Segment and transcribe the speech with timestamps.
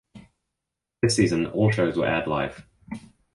[1.03, 2.65] This season all shows were aired live.